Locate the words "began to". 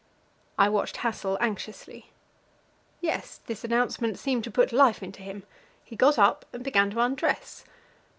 6.63-7.01